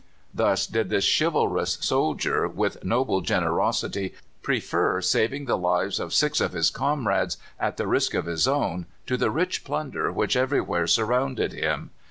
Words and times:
Thus 0.33 0.65
did 0.65 0.89
this 0.89 1.03
chivalrous 1.05 1.77
soldier, 1.79 2.47
with 2.47 2.83
noble 2.83 3.21
generosity, 3.21 4.15
prefer 4.41 4.99
saving 4.99 5.45
the 5.45 5.59
lives 5.59 5.99
of 5.99 6.11
six 6.11 6.41
of 6.41 6.53
his 6.53 6.71
comrades 6.71 7.37
at 7.59 7.77
the 7.77 7.85
risk 7.85 8.15
of 8.15 8.25
his 8.25 8.47
own 8.47 8.87
to 9.05 9.15
the 9.15 9.29
rich 9.29 9.63
plunder 9.63 10.11
which 10.11 10.35
everywhere 10.35 10.87
surrounded 10.87 11.53
him. 11.53 11.91